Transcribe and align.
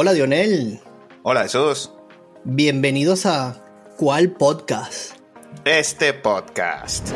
Hola 0.00 0.12
Dionel. 0.12 0.78
Hola 1.24 1.42
Jesús. 1.42 1.90
Bienvenidos 2.44 3.26
a 3.26 3.64
¿Cuál 3.96 4.30
podcast? 4.30 5.16
Este 5.64 6.14
podcast. 6.14 7.10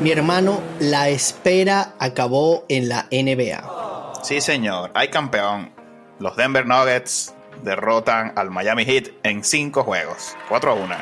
Mi 0.00 0.10
hermano, 0.10 0.62
la 0.78 1.10
espera 1.10 1.94
acabó 1.98 2.64
en 2.70 2.88
la 2.88 3.06
NBA. 3.10 3.79
Sí, 4.22 4.40
señor, 4.40 4.90
hay 4.94 5.08
campeón. 5.08 5.72
Los 6.18 6.36
Denver 6.36 6.66
Nuggets 6.66 7.34
derrotan 7.62 8.32
al 8.36 8.50
Miami 8.50 8.84
Heat 8.84 9.08
en 9.22 9.42
cinco 9.44 9.82
juegos, 9.84 10.36
4 10.48 10.70
a 10.70 10.74
1. 10.74 10.94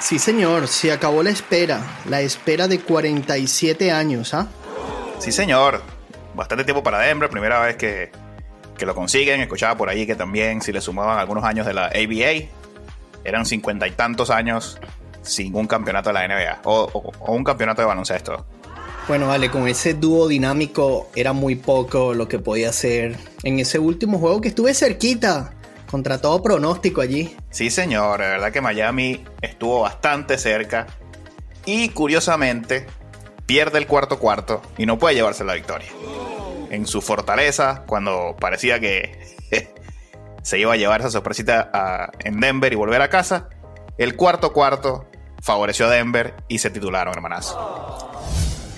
Sí, 0.00 0.18
señor, 0.18 0.68
se 0.68 0.92
acabó 0.92 1.22
la 1.22 1.30
espera. 1.30 1.80
La 2.08 2.20
espera 2.20 2.68
de 2.68 2.80
47 2.80 3.90
años, 3.92 4.34
¿ah? 4.34 4.46
Sí, 5.18 5.32
señor. 5.32 5.82
Bastante 6.34 6.64
tiempo 6.64 6.82
para 6.82 6.98
Denver, 7.00 7.30
primera 7.30 7.60
vez 7.60 7.76
que, 7.76 8.10
que 8.76 8.86
lo 8.86 8.94
consiguen. 8.94 9.40
Escuchaba 9.40 9.76
por 9.76 9.88
ahí 9.88 10.06
que 10.06 10.14
también, 10.14 10.60
si 10.60 10.72
le 10.72 10.80
sumaban 10.80 11.18
algunos 11.18 11.44
años 11.44 11.66
de 11.66 11.72
la 11.72 11.86
ABA, 11.86 12.46
eran 13.24 13.46
cincuenta 13.46 13.86
y 13.86 13.92
tantos 13.92 14.30
años 14.30 14.78
sin 15.22 15.54
un 15.54 15.66
campeonato 15.66 16.10
de 16.10 16.14
la 16.14 16.28
NBA 16.28 16.60
o, 16.64 17.12
un 17.28 17.44
campeonato 17.44 17.82
de 17.82 17.88
baloncesto. 17.88 18.46
Bueno, 19.08 19.28
vale, 19.28 19.50
con 19.52 19.68
ese 19.68 19.94
dúo 19.94 20.26
dinámico 20.26 21.10
era 21.14 21.32
muy 21.32 21.54
poco 21.54 22.12
lo 22.12 22.26
que 22.26 22.40
podía 22.40 22.70
hacer 22.70 23.16
en 23.44 23.60
ese 23.60 23.78
último 23.78 24.18
juego 24.18 24.40
que 24.40 24.48
estuve 24.48 24.74
cerquita, 24.74 25.52
contra 25.88 26.20
todo 26.20 26.42
pronóstico 26.42 27.02
allí. 27.02 27.36
Sí, 27.50 27.70
señor, 27.70 28.20
de 28.20 28.26
verdad 28.26 28.50
que 28.50 28.60
Miami 28.60 29.24
estuvo 29.42 29.82
bastante 29.82 30.38
cerca 30.38 30.88
y 31.64 31.90
curiosamente 31.90 32.86
pierde 33.46 33.78
el 33.78 33.86
cuarto 33.86 34.18
cuarto 34.18 34.60
y 34.76 34.86
no 34.86 34.98
puede 34.98 35.14
llevarse 35.14 35.44
la 35.44 35.54
victoria. 35.54 35.88
En 36.70 36.84
su 36.84 37.00
fortaleza, 37.00 37.84
cuando 37.86 38.34
parecía 38.40 38.80
que 38.80 39.36
se 40.42 40.58
iba 40.58 40.72
a 40.72 40.76
llevar 40.76 41.00
esa 41.00 41.12
sorpresita 41.12 42.10
en 42.24 42.40
Denver 42.40 42.72
y 42.72 42.76
volver 42.76 43.02
a 43.02 43.08
casa, 43.08 43.50
el 43.98 44.16
cuarto 44.16 44.52
cuarto 44.52 45.08
favoreció 45.42 45.86
a 45.86 45.90
Denver 45.90 46.34
y 46.48 46.58
se 46.58 46.70
titularon, 46.70 47.14
hermanas. 47.14 47.56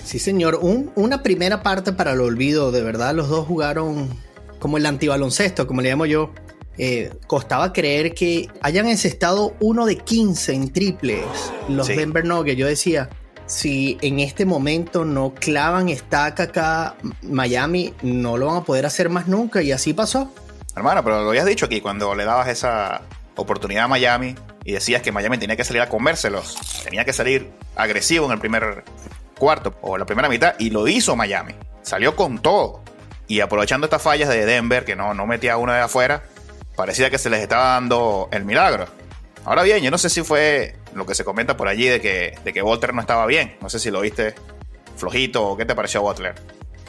Sí, 0.09 0.17
señor. 0.17 0.59
una 0.63 1.21
primera 1.21 1.61
parte 1.61 1.93
para 1.93 2.13
el 2.13 2.21
olvido, 2.21 2.71
de 2.71 2.81
verdad, 2.81 3.13
los 3.13 3.29
dos 3.29 3.45
jugaron 3.45 4.09
como 4.57 4.77
el 4.77 4.87
antibaloncesto, 4.87 5.67
como 5.67 5.81
le 5.81 5.91
llamo 5.91 6.07
yo. 6.07 6.31
Eh, 6.79 7.11
costaba 7.27 7.73
creer 7.73 8.15
que 8.15 8.47
hayan 8.63 8.87
encestado 8.87 9.55
uno 9.59 9.85
de 9.85 9.97
15 9.97 10.53
en 10.53 10.73
triples 10.73 11.23
los 11.67 11.89
Denver 11.89 12.25
Nuggets. 12.25 12.57
Yo 12.57 12.65
decía, 12.65 13.11
si 13.45 13.99
en 14.01 14.19
este 14.19 14.47
momento 14.47 15.05
no 15.05 15.35
clavan 15.35 15.89
estaca 15.89 16.41
acá 16.41 16.95
Miami, 17.21 17.93
no 18.01 18.35
lo 18.35 18.47
van 18.47 18.55
a 18.55 18.63
poder 18.63 18.87
hacer 18.87 19.09
más 19.09 19.27
nunca. 19.27 19.61
Y 19.61 19.71
así 19.71 19.93
pasó. 19.93 20.33
Hermano, 20.75 21.03
pero 21.03 21.21
lo 21.21 21.29
habías 21.29 21.45
dicho 21.45 21.67
aquí 21.67 21.81
cuando 21.81 22.15
le 22.15 22.25
dabas 22.25 22.47
esa 22.47 23.03
oportunidad 23.35 23.83
a 23.83 23.87
Miami 23.87 24.33
y 24.65 24.71
decías 24.71 25.03
que 25.03 25.11
Miami 25.11 25.37
tenía 25.37 25.55
que 25.55 25.63
salir 25.63 25.83
a 25.83 25.87
comérselos, 25.87 26.57
tenía 26.83 27.05
que 27.05 27.13
salir 27.13 27.51
agresivo 27.75 28.25
en 28.25 28.31
el 28.31 28.39
primer 28.39 28.83
cuarto 29.39 29.73
o 29.81 29.97
la 29.97 30.05
primera 30.05 30.29
mitad 30.29 30.53
y 30.59 30.69
lo 30.69 30.87
hizo 30.87 31.15
Miami. 31.15 31.55
Salió 31.81 32.15
con 32.15 32.39
todo. 32.39 32.83
Y 33.27 33.39
aprovechando 33.41 33.85
estas 33.85 34.01
fallas 34.01 34.29
de 34.29 34.45
Denver, 34.45 34.85
que 34.85 34.95
no, 34.95 35.13
no 35.13 35.25
metía 35.25 35.57
uno 35.57 35.73
de 35.73 35.79
afuera, 35.79 36.23
parecía 36.75 37.09
que 37.09 37.17
se 37.17 37.29
les 37.29 37.41
estaba 37.41 37.69
dando 37.69 38.29
el 38.31 38.45
milagro. 38.45 38.85
Ahora 39.45 39.63
bien, 39.63 39.81
yo 39.81 39.89
no 39.89 39.97
sé 39.97 40.09
si 40.09 40.21
fue 40.21 40.75
lo 40.93 41.05
que 41.05 41.15
se 41.15 41.23
comenta 41.23 41.57
por 41.57 41.67
allí 41.67 41.85
de 41.85 42.01
que, 42.01 42.37
de 42.43 42.53
que 42.53 42.61
no 42.61 43.01
estaba 43.01 43.25
bien. 43.25 43.55
No 43.61 43.69
sé 43.69 43.79
si 43.79 43.89
lo 43.89 44.01
viste 44.01 44.35
flojito 44.95 45.47
o 45.47 45.57
qué 45.57 45.65
te 45.65 45.75
pareció 45.75 46.01
Butler. 46.01 46.35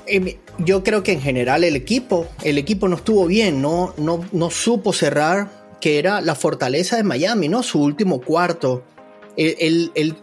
Em, 0.07 0.37
yo 0.59 0.83
creo 0.83 1.03
que 1.03 1.13
en 1.13 1.21
general 1.21 1.65
el 1.65 1.77
equipo, 1.77 2.27
el 2.43 2.59
equipo 2.59 2.89
no 2.89 2.97
estuvo 2.97 3.27
bien, 3.27 3.63
no, 3.63 3.95
no, 3.97 4.25
no 4.33 4.51
supo 4.51 4.93
cerrar 4.93 5.49
que 5.81 5.99
era 5.99 6.21
la 6.21 6.35
fortaleza 6.35 6.97
de 6.97 7.03
Miami, 7.03 7.49
¿no? 7.49 7.63
Su 7.63 7.83
último 7.83 8.21
cuarto. 8.21 8.85
El, 9.37 10.17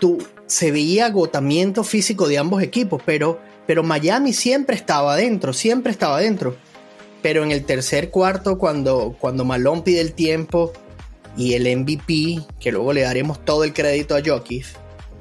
se 0.47 0.71
veía 0.71 1.05
agotamiento 1.07 1.83
físico 1.83 2.27
de 2.27 2.37
ambos 2.37 2.63
equipos, 2.63 3.01
pero, 3.05 3.39
pero 3.67 3.83
Miami 3.83 4.33
siempre 4.33 4.75
estaba 4.75 5.13
adentro, 5.13 5.53
siempre 5.53 5.91
estaba 5.91 6.17
adentro. 6.17 6.55
Pero 7.21 7.43
en 7.43 7.51
el 7.51 7.65
tercer 7.65 8.09
cuarto, 8.09 8.57
cuando, 8.57 9.15
cuando 9.19 9.43
Malone 9.43 9.81
pide 9.81 10.01
el 10.01 10.13
tiempo 10.13 10.71
y 11.35 11.53
el 11.53 11.77
MVP, 11.77 12.41
que 12.59 12.71
luego 12.71 12.93
le 12.93 13.01
daremos 13.01 13.43
todo 13.43 13.63
el 13.63 13.73
crédito 13.73 14.15
a 14.15 14.21
Jokic, 14.25 14.65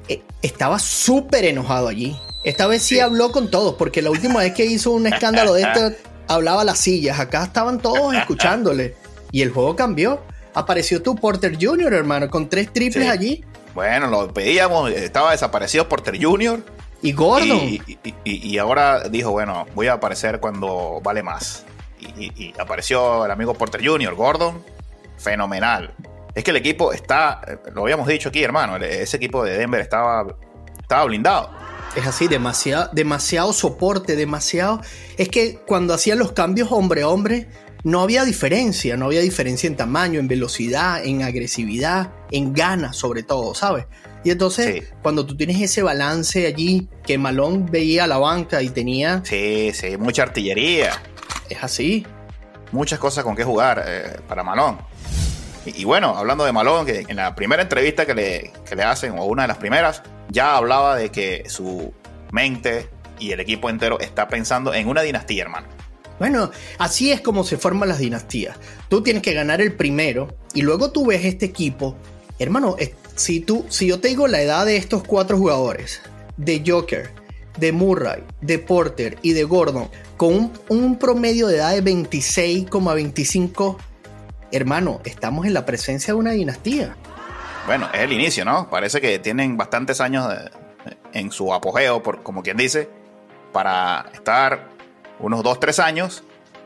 eh, 0.07 0.21
estaba 0.41 0.79
súper 0.79 1.45
enojado 1.45 1.87
allí. 1.87 2.15
Esta 2.43 2.67
vez 2.67 2.81
sí, 2.81 2.99
habló 2.99 3.31
con 3.31 3.51
todos, 3.51 3.75
porque 3.75 4.01
la 4.01 4.09
última 4.09 4.39
vez 4.39 4.53
que 4.53 4.65
hizo 4.65 4.91
un 4.91 5.07
escándalo 5.07 5.53
de 5.53 5.63
esto, 5.63 5.91
hablaba 6.27 6.63
las 6.63 6.79
sillas. 6.79 7.19
Acá 7.19 7.43
estaban 7.43 7.79
todos 7.79 8.15
escuchándole. 8.15 8.95
Y 9.31 9.41
el 9.41 9.51
juego 9.51 9.75
cambió. 9.75 10.21
Apareció 10.53 11.01
tu 11.01 11.15
Porter 11.15 11.57
Jr., 11.59 11.93
hermano, 11.93 12.29
con 12.29 12.47
tres 12.47 12.71
triples 12.71 13.09
allí. 13.09 13.43
Bueno, 13.77 14.07
lo 14.07 14.33
pedíamos, 14.33 14.89
estaba 14.89 15.33
desaparecido 15.33 15.87
Porter 15.87 16.17
Jr. 16.19 16.63
Y 17.03 17.11
Gordon. 17.11 17.77
Y, 18.23 18.57
ahora 18.57 19.07
dijo, 19.07 19.29
bueno, 19.29 19.67
voy 19.75 19.85
a 19.85 19.93
aparecer 19.93 20.39
cuando 20.39 20.99
vale 21.03 21.21
más. 21.21 21.63
Y, 21.99 22.55
apareció 22.59 23.23
el 23.23 23.29
amigo 23.29 23.53
Porter 23.53 23.87
Jr., 23.87 24.15
Gordon, 24.15 24.63
fenomenal. 25.19 25.93
Es 26.33 26.43
que 26.43 26.49
el 26.49 26.57
equipo 26.57 26.91
está, 26.91 27.39
lo 27.71 27.83
habíamos 27.83 28.07
dicho 28.07 28.29
aquí, 28.29 28.43
hermano, 28.43 28.77
ese 28.77 29.17
equipo 29.17 29.43
de 29.43 29.55
Denver 29.59 29.79
estaba, 29.79 30.25
estaba 30.81 31.05
blindado. 31.05 31.51
Es 31.95 32.07
así, 32.07 32.27
demasiado, 32.27 32.89
demasiado 32.93 33.53
soporte, 33.53 34.15
demasiado. 34.15 34.81
Es 35.17 35.29
que 35.29 35.59
cuando 35.67 35.93
hacían 35.93 36.17
los 36.17 36.31
cambios 36.31 36.71
hombre 36.71 37.03
hombre, 37.03 37.47
no 37.83 38.01
había 38.01 38.23
diferencia, 38.25 38.97
no 38.97 39.05
había 39.05 39.21
diferencia 39.21 39.67
en 39.67 39.75
tamaño, 39.75 40.19
en 40.19 40.27
velocidad, 40.27 41.03
en 41.03 41.23
agresividad, 41.23 42.11
en 42.31 42.53
ganas 42.53 42.95
sobre 42.95 43.23
todo, 43.23 43.53
¿sabes? 43.55 43.85
Y 44.23 44.31
entonces, 44.31 44.93
cuando 45.01 45.25
tú 45.25 45.37
tienes 45.37 45.61
ese 45.61 45.83
balance 45.83 46.45
allí, 46.47 46.89
que 47.05 47.17
Malón 47.17 47.65
veía 47.65 48.07
la 48.07 48.17
banca 48.17 48.61
y 48.61 48.69
tenía... 48.69 49.21
Sí, 49.23 49.71
sí, 49.73 49.95
mucha 49.97 50.23
artillería. 50.23 51.01
Es 51.49 51.63
así. 51.63 52.05
Muchas 52.73 52.99
cosas 52.99 53.23
con 53.23 53.35
qué 53.35 53.45
jugar 53.45 53.83
eh, 53.87 54.19
para 54.27 54.43
Malón. 54.43 54.79
Y, 55.65 55.85
bueno, 55.85 56.17
hablando 56.17 56.45
de 56.45 56.51
Malón, 56.51 56.85
que 56.85 57.05
en 57.07 57.15
la 57.15 57.35
primera 57.35 57.61
entrevista 57.61 58.05
que 58.05 58.13
le, 58.13 58.53
que 58.67 58.75
le 58.75 58.83
hacen, 58.83 59.17
o 59.17 59.25
una 59.25 59.43
de 59.43 59.47
las 59.49 59.57
primeras, 59.57 60.03
ya 60.29 60.57
hablaba 60.57 60.95
de 60.95 61.09
que 61.09 61.43
su 61.47 61.93
mente 62.31 62.89
y 63.19 63.31
el 63.31 63.39
equipo 63.39 63.69
entero 63.69 63.99
está 63.99 64.27
pensando 64.27 64.73
en 64.73 64.87
una 64.87 65.01
dinastía, 65.01 65.43
hermano. 65.43 65.67
Bueno, 66.19 66.51
así 66.79 67.11
es 67.11 67.21
como 67.21 67.43
se 67.43 67.57
forman 67.57 67.89
las 67.89 67.99
dinastías. 67.99 68.57
Tú 68.89 69.03
tienes 69.03 69.21
que 69.21 69.33
ganar 69.33 69.61
el 69.61 69.73
primero 69.73 70.35
y 70.53 70.61
luego 70.61 70.91
tú 70.91 71.05
ves 71.05 71.25
este 71.25 71.45
equipo. 71.45 71.95
Hermano, 72.39 72.75
si, 73.15 73.39
tú, 73.39 73.65
si 73.69 73.87
yo 73.87 73.99
te 73.99 74.07
digo 74.09 74.27
la 74.27 74.41
edad 74.41 74.65
de 74.65 74.77
estos 74.77 75.03
cuatro 75.03 75.37
jugadores, 75.37 76.01
de 76.37 76.63
Joker, 76.65 77.11
de 77.57 77.71
Murray, 77.71 78.23
de 78.41 78.59
Porter 78.59 79.17
y 79.21 79.33
de 79.33 79.43
Gordon, 79.43 79.89
con 80.15 80.51
un, 80.69 80.97
promedio 80.97 81.47
de 81.47 81.57
edad 81.57 81.73
de 81.73 81.83
26,25, 81.83 83.77
hermano, 84.51 85.01
estamos 85.03 85.45
en 85.45 85.53
la 85.53 85.65
presencia 85.65 86.13
de 86.13 86.19
una 86.19 86.31
dinastía. 86.31 86.95
Bueno, 87.65 87.89
es 87.93 88.01
el 88.01 88.13
inicio, 88.13 88.45
¿no? 88.45 88.69
Parece 88.69 89.01
que 89.01 89.19
tienen 89.19 89.57
bastantes 89.57 89.99
años 89.99 90.33
en 91.13 91.31
su 91.31 91.53
apogeo, 91.53 92.01
por, 92.01 92.23
como 92.23 92.41
quien 92.41 92.57
dice, 92.57 92.89
para 93.51 94.05
estar 94.13 94.76
unos 95.19 95.43
2-3 95.43 95.83
años, 95.83 96.23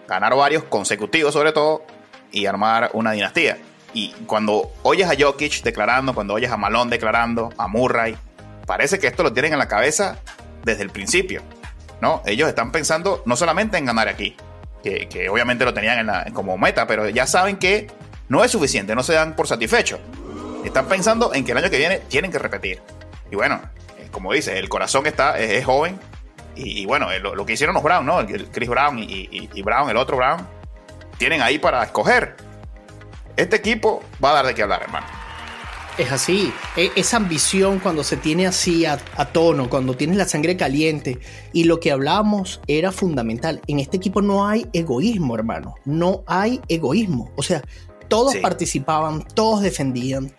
ganar 0.08 0.36
varios 0.36 0.64
consecutivos 0.64 1.34
sobre 1.34 1.52
todo 1.52 1.84
y 2.32 2.46
armar 2.46 2.92
una 2.94 3.12
dinastía. 3.12 3.58
Y 3.94 4.12
cuando 4.26 4.72
oyes 4.84 5.10
a 5.10 5.16
Jokic 5.20 5.64
declarando, 5.64 6.14
cuando 6.14 6.34
oyes 6.34 6.52
a 6.52 6.58
Malone 6.58 6.92
declarando, 6.92 7.50
a 7.58 7.68
Murray, 7.68 8.18
parece 8.66 9.00
que 9.00 9.08
esto 9.08 9.24
lo 9.24 9.34
tienen 9.34 9.54
en 9.54 9.60
la 9.60 9.68
cabeza 9.68 10.20
desde 10.64 10.84
el 10.84 10.90
principio. 10.90 11.42
¿no? 12.02 12.22
Ellos 12.26 12.50
están 12.50 12.72
pensando 12.72 13.22
no 13.26 13.36
solamente 13.36 13.78
en 13.78 13.86
ganar 13.86 14.08
aquí, 14.08 14.36
que, 14.84 15.30
obviamente 15.30 15.66
lo 15.66 15.74
tenían 15.74 16.34
como 16.34 16.58
meta, 16.58 16.88
pero 16.88 17.08
ya 17.10 17.28
saben 17.28 17.58
que 17.58 17.88
no 18.28 18.44
es 18.44 18.52
suficiente, 18.52 18.96
no 18.96 19.04
se 19.04 19.14
dan 19.14 19.36
por 19.36 19.48
satisfechos. 19.48 20.00
Están 20.66 20.88
pensando 20.88 21.34
en 21.34 21.46
que 21.46 21.52
el 21.52 21.58
año 21.58 21.70
que 21.70 21.78
viene 21.78 22.00
tienen 22.00 22.32
que 22.32 22.40
repetir. 22.40 22.82
Y 23.32 23.36
bueno, 23.36 23.62
eh, 23.98 24.08
como 24.12 24.34
dice, 24.34 24.58
el 24.58 24.70
corazón 24.70 25.06
está, 25.06 25.40
es 25.40 25.66
joven, 25.66 26.00
y, 26.56 26.86
bueno, 26.86 27.12
eh, 27.12 27.20
lo, 27.20 27.46
que 27.46 27.54
hicieron 27.54 27.74
los 27.74 27.84
Brown, 27.84 28.06
¿no? 28.06 28.20
El 28.20 28.48
Chris 28.50 28.70
Brown 28.70 29.00
y, 29.00 29.62
Brown, 29.62 29.90
el 29.90 29.98
otro 29.98 30.18
Brown, 30.18 30.48
tienen 31.18 31.42
ahí 31.42 31.60
para 31.60 31.84
escoger. 31.84 32.36
Este 33.38 33.56
equipo 33.56 34.04
va 34.24 34.32
a 34.32 34.34
dar 34.36 34.48
de 34.48 34.56
qué 34.56 34.64
hablar, 34.64 34.84
hermano. 34.84 35.08
Es 35.98 36.12
así. 36.12 36.54
E, 36.78 36.92
esa 36.96 37.18
ambición 37.18 37.80
cuando 37.80 38.04
se 38.04 38.18
tiene 38.18 38.48
así 38.48 38.86
a, 38.86 38.98
tono, 39.32 39.70
cuando 39.70 39.96
tienes 39.96 40.18
la 40.18 40.28
sangre 40.28 40.58
caliente. 40.58 41.20
Y 41.54 41.66
lo 41.66 41.80
que 41.80 41.92
hablamos 41.92 42.62
era 42.68 42.92
fundamental. 42.92 43.62
En 43.68 43.80
este 43.80 43.98
equipo 43.98 44.22
no 44.22 44.48
hay 44.48 44.66
egoísmo, 44.74 45.36
hermano. 45.36 45.76
No 45.86 46.24
hay 46.28 46.62
egoísmo. 46.68 47.32
O 47.36 47.44
sea, 47.44 47.62
todos 48.08 48.36
participaban, 48.38 49.24
todos 49.34 49.62
defendían. 49.62 50.34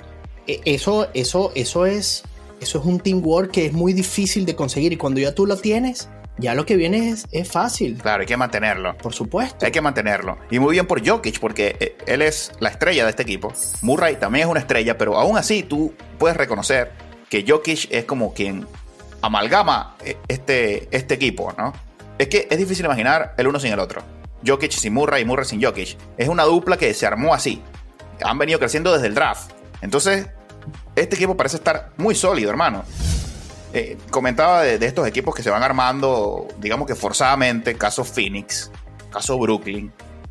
E, 0.47 0.61
eso, 0.64 1.09
eso, 1.14 1.53
eso 1.55 1.87
es, 1.87 2.25
eso 2.62 2.79
es 2.79 2.85
un 2.85 3.00
teamwork 3.00 3.50
que 3.50 3.67
es 3.67 3.73
muy 3.73 3.93
difícil 3.93 4.47
de 4.47 4.55
conseguir. 4.55 4.93
Y 4.93 4.97
cuando 4.97 5.20
ya 5.20 5.35
tú 5.35 5.47
lo 5.47 5.56
tienes, 5.56 6.09
ya 6.38 6.55
lo 6.55 6.64
que 6.64 6.76
viene 6.76 7.11
es, 7.11 7.26
es, 7.32 7.49
fácil. 7.49 7.99
Claro, 8.00 8.20
hay 8.20 8.26
que 8.26 8.37
mantenerlo. 8.37 8.97
Por 8.97 9.12
supuesto. 9.12 9.67
Hay 9.67 9.73
que 9.73 9.81
mantenerlo. 9.81 10.38
Y 10.50 10.59
muy 10.59 10.73
bien 10.73 10.87
por 10.87 11.06
Jokic, 11.06 11.41
porque 11.41 11.76
eh, 11.81 11.97
él 12.06 12.23
es 12.23 12.53
la 12.61 12.70
estrella 12.70 13.05
de 13.05 13.11
este 13.11 13.23
equipo. 13.23 13.53
Murray 13.82 14.17
también 14.17 14.47
es 14.47 14.50
una 14.50 14.61
estrella, 14.61 14.97
pero 14.97 15.19
aún 15.19 15.37
así 15.37 15.62
tú 15.62 15.93
puedes 16.19 16.37
reconocer 16.37 16.93
que 17.29 17.44
Jokic 17.47 17.88
es 17.91 18.05
como 18.05 18.32
quien 18.32 18.67
amalgama 19.20 19.97
eh, 20.05 20.17
este, 20.29 20.88
este 20.91 21.14
equipo, 21.14 21.53
¿no? 21.56 21.73
Es 22.19 22.29
que 22.29 22.47
es 22.50 22.59
difícil 22.59 22.85
imaginar 22.85 23.35
el 23.37 23.47
uno 23.47 23.59
sin 23.59 23.73
el 23.73 23.79
otro. 23.79 24.03
Jokic 24.47 24.73
sin 24.73 24.93
Murray 24.93 25.23
y 25.23 25.25
Murray 25.25 25.47
sin 25.47 25.62
Jokic. 25.62 25.97
Es 26.17 26.29
una 26.29 26.44
dupla 26.44 26.76
que 26.76 26.93
se 26.94 27.06
armó 27.06 27.35
así. 27.35 27.62
Han 28.25 28.38
venido 28.38 28.59
creciendo 28.59 28.93
desde 28.93 29.09
el 29.09 29.14
draft. 29.14 29.53
Entonces, 29.81 30.29
este 30.97 31.17
equipo 31.17 31.37
parece 31.37 31.56
estar 31.56 31.93
muy 31.97 32.14
sólido, 32.14 32.50
hermano. 32.50 32.85
Eh, 33.75 33.97
comentaba 34.11 34.62
de, 34.62 34.85
estos 34.85 35.06
equipos 35.06 35.35
que 35.35 35.43
se 35.43 35.49
van 35.49 35.62
armando, 35.62 36.47
digamos 36.59 36.87
que 36.87 36.94
forzadamente, 36.94 37.75
caso 37.75 38.05
Phoenix, 38.05 38.70
caso 39.11 39.38
Brooklyn, 39.38 39.91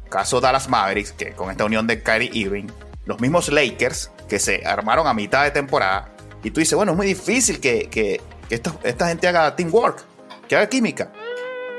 caso 0.10 0.40
Dallas 0.40 0.70
Mavericks, 0.70 1.12
que 1.14 1.32
con 1.32 1.50
esta 1.50 1.66
unión 1.66 1.88
de 1.88 2.04
Kyrie 2.04 2.30
Irving, 2.34 2.68
los 3.06 3.20
mismos 3.20 3.50
Lakers, 3.50 4.12
que 4.30 4.38
se 4.38 4.64
armaron 4.66 5.08
a 5.08 5.14
mitad 5.14 5.44
de 5.44 5.52
temporada, 5.52 6.14
y 6.44 6.52
tú 6.52 6.60
dices, 6.60 6.76
bueno, 6.76 6.92
es 6.92 6.98
muy 6.98 7.08
difícil 7.08 7.60
que, 7.60 8.22
esta 8.50 9.08
gente 9.08 9.28
haga 9.28 9.56
teamwork, 9.56 10.04
que 10.48 10.56
haga 10.56 10.68
química. 10.68 11.12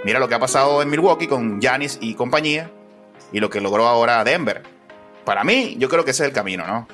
Mira 0.05 0.19
lo 0.19 0.29
que 0.29 0.35
ha 0.35 0.41
pasado 0.41 0.83
en 0.83 0.91
Milwaukee 0.91 1.29
con 1.29 1.61
Giannis 1.61 1.99
y 2.01 2.15
compañía, 2.15 2.73
y 3.33 3.39
lo 3.39 3.51
que 3.51 3.61
logró 3.61 3.87
ahora 3.87 4.25
Denver. 4.25 4.63
Para 5.25 5.45
mí, 5.45 5.77
yo 5.79 5.89
creo 5.89 6.05
que 6.05 6.11
ese 6.11 6.25
es 6.25 6.29
el 6.29 6.35
camino, 6.35 6.67
¿no? 6.67 6.89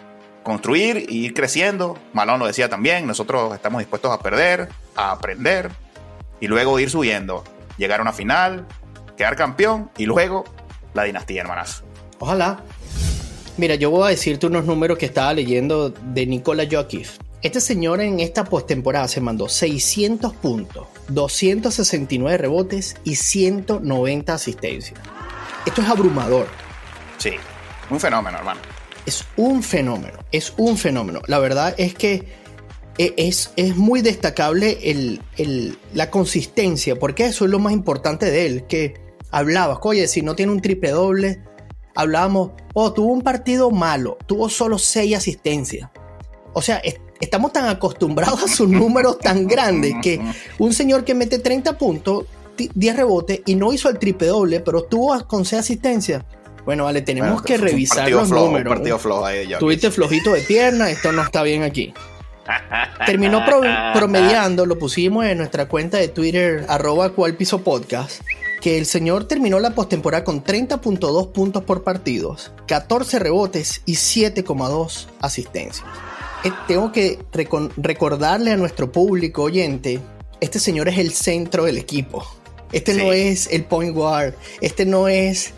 Construir 0.48 1.04
y 1.10 1.26
ir 1.26 1.34
creciendo. 1.34 1.98
Malón 2.14 2.40
lo 2.40 2.46
decía 2.46 2.70
también, 2.70 3.06
nosotros 3.06 3.54
estamos 3.54 3.80
dispuestos 3.80 4.10
a 4.10 4.18
perder, 4.18 4.70
a 4.96 5.10
aprender 5.10 5.70
y 6.40 6.46
luego 6.46 6.80
ir 6.80 6.88
subiendo, 6.88 7.44
llegar 7.76 8.00
a 8.00 8.02
una 8.02 8.14
final, 8.14 8.66
quedar 9.14 9.36
campeón 9.36 9.90
y 9.98 10.06
luego 10.06 10.44
la 10.94 11.04
dinastía, 11.04 11.42
hermanas. 11.42 11.84
Ojalá. 12.18 12.62
Mira, 13.58 13.74
yo 13.74 13.90
voy 13.90 14.06
a 14.06 14.10
decirte 14.10 14.46
unos 14.46 14.64
números 14.64 14.96
que 14.96 15.04
estaba 15.04 15.34
leyendo 15.34 15.90
de 15.90 16.24
Nikola 16.24 16.66
Jokic. 16.70 17.08
Este 17.42 17.60
señor 17.60 18.00
en 18.00 18.18
esta 18.18 18.44
postemporada 18.44 19.06
se 19.06 19.20
mandó 19.20 19.50
600 19.50 20.32
puntos, 20.32 20.86
269 21.08 22.38
rebotes 22.38 22.96
y 23.04 23.16
190 23.16 24.32
asistencias. 24.32 24.98
Esto 25.66 25.82
es 25.82 25.88
abrumador. 25.88 26.46
Sí, 27.18 27.32
un 27.90 28.00
fenómeno, 28.00 28.38
hermano 28.38 28.78
es 29.08 29.24
un 29.38 29.62
fenómeno, 29.62 30.18
es 30.32 30.52
un 30.58 30.76
fenómeno. 30.76 31.22
La 31.26 31.38
verdad 31.38 31.74
es 31.78 31.94
que 31.94 32.28
e, 32.98 33.14
es, 33.16 33.52
es 33.56 33.74
muy 33.74 34.02
destacable 34.02 34.78
la 35.94 36.10
consistencia, 36.10 36.98
porque 36.98 37.24
eso 37.24 37.46
es 37.46 37.50
lo 37.50 37.58
más 37.58 37.72
importante 37.72 38.30
de 38.30 38.44
él, 38.44 38.66
que 38.66 39.00
hablabas, 39.30 39.78
oye, 39.82 40.06
si 40.08 40.20
no 40.20 40.36
tiene 40.36 40.52
un 40.52 40.60
triple 40.60 40.90
doble, 40.90 41.42
hablábamos, 41.94 42.50
oh, 42.74 42.92
tuvo 42.92 43.10
un 43.10 43.22
partido 43.22 43.70
malo, 43.70 44.18
tuvo 44.26 44.50
solo 44.50 44.76
seis 44.76 45.16
asistencias. 45.16 45.88
O 46.52 46.60
sea, 46.60 46.82
estamos 47.18 47.54
tan 47.54 47.66
acostumbrados 47.66 48.42
a 48.42 48.48
sus 48.48 48.68
números 48.68 49.18
tan 49.20 49.46
grandes 49.46 49.94
que 50.02 50.20
un 50.58 50.74
señor 50.74 51.04
que 51.04 51.14
mete 51.14 51.38
30 51.38 51.78
puntos, 51.78 52.26
10 52.58 52.96
rebotes 52.96 53.40
y 53.46 53.54
no 53.54 53.72
hizo 53.72 53.88
el 53.88 53.98
triple 53.98 54.28
doble, 54.28 54.60
pero 54.60 54.82
tuvo 54.82 55.26
con 55.26 55.46
seis 55.46 55.60
asistencias 55.60 56.24
bueno, 56.68 56.84
vale, 56.84 57.00
tenemos 57.00 57.40
que 57.40 57.56
revisar 57.56 58.10
los 58.10 58.28
números. 58.28 58.74
partido 58.74 58.98
flojo 58.98 59.24
ahí, 59.24 59.48
Tuviste 59.58 59.90
flojito 59.90 60.34
de 60.34 60.42
pierna, 60.42 60.90
esto 60.90 61.12
no 61.12 61.22
está 61.22 61.42
bien 61.42 61.62
aquí. 61.62 61.94
Terminó 63.06 63.42
promediando, 63.94 64.66
lo 64.66 64.78
pusimos 64.78 65.24
en 65.24 65.38
nuestra 65.38 65.66
cuenta 65.66 65.96
de 65.96 66.08
Twitter, 66.08 66.66
arroba 66.68 67.14
cual 67.14 67.36
piso 67.36 67.62
podcast, 67.64 68.20
que 68.60 68.76
el 68.76 68.84
señor 68.84 69.24
terminó 69.24 69.60
la 69.60 69.70
postemporada 69.70 70.24
con 70.24 70.44
30.2 70.44 71.32
puntos 71.32 71.64
por 71.64 71.84
partidos, 71.84 72.52
14 72.66 73.18
rebotes 73.18 73.80
y 73.86 73.94
7,2 73.94 75.06
asistencias. 75.22 75.86
Eh, 76.44 76.52
tengo 76.66 76.92
que 76.92 77.18
recordarle 77.78 78.52
a 78.52 78.58
nuestro 78.58 78.92
público 78.92 79.44
oyente, 79.44 80.00
este 80.42 80.58
señor 80.58 80.88
es 80.88 80.98
el 80.98 81.14
centro 81.14 81.64
del 81.64 81.78
equipo. 81.78 82.26
Este 82.72 82.92
no 82.92 83.14
es 83.14 83.46
el 83.50 83.64
point 83.64 83.94
guard, 83.94 84.34
este 84.60 84.84
no 84.84 85.08
es 85.08 85.54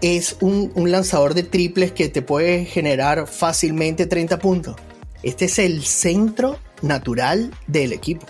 es 0.00 0.36
un, 0.40 0.72
lanzador 0.90 1.34
de 1.34 1.42
triples 1.42 1.92
que 1.92 2.08
te 2.08 2.22
puede 2.22 2.64
generar 2.64 3.26
fácilmente 3.26 4.06
30 4.06 4.38
puntos. 4.38 4.76
Este 5.22 5.46
es 5.46 5.58
el 5.58 5.84
centro 5.84 6.58
natural 6.82 7.50
del 7.66 7.92
equipo. 7.92 8.26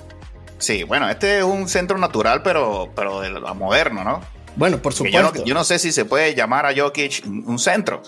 Sí, 0.59 0.83
bueno, 0.83 1.09
este 1.09 1.39
es 1.39 1.45
un 1.45 1.69
centro 1.69 1.97
natural, 1.97 2.43
pero, 2.43 2.91
pero 2.95 3.21
de 3.21 3.31
lo 3.31 3.55
moderno, 3.55 4.05
¿no? 4.05 4.21
Bueno, 4.57 4.83
por 4.83 4.93
supuesto. 4.93 5.45
Yo 5.45 5.55
no, 5.55 5.65
sé 5.65 5.79
si 5.79 5.93
se 5.93 6.05
puede 6.05 6.35
llamar 6.35 6.67
a 6.67 6.75
Jokic 6.77 7.25
un 7.25 7.59
centro. 7.59 8.03